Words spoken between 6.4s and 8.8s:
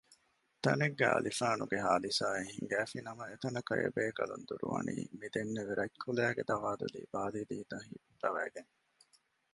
ދަވާދުލީ ބާލިދީތައް ހިއްޕަވައިގެން